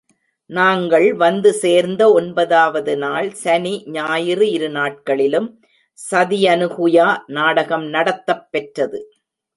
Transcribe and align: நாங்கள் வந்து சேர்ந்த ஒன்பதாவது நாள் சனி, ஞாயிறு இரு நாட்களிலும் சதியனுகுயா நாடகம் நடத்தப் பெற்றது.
நாங்கள் 0.49 1.13
வந்து 1.13 1.53
சேர்ந்த 1.53 2.11
ஒன்பதாவது 2.11 2.97
நாள் 2.97 3.31
சனி, 3.31 3.83
ஞாயிறு 3.87 4.49
இரு 4.51 4.69
நாட்களிலும் 4.69 5.49
சதியனுகுயா 6.11 7.07
நாடகம் 7.27 7.87
நடத்தப் 7.87 8.51
பெற்றது. 8.51 9.01